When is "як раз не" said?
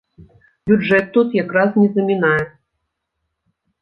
1.43-1.85